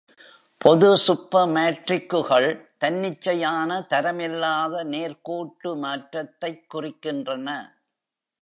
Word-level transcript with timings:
பொது 0.57 0.97
சூப்பர்மாட்ரிக்குகள் 1.07 2.47
தன்னிச்சையான, 2.77 3.79
தரமில்லாத 3.89 4.83
நேர்கோட்டு 4.83 5.77
மாற்றத்தைக் 5.77 6.65
குறிக்கின்றன. 6.73 7.47